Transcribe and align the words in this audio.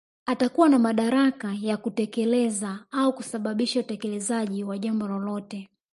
Atakuwa 0.25 0.69
na 0.69 0.79
madaraka 0.79 1.53
ya 1.61 1.77
kutekeleza 1.77 2.85
au 2.91 3.13
kusababisha 3.13 3.79
utekelezaji 3.79 4.63
wa 4.63 4.77
jambo 4.77 5.07
lolote 5.07 5.69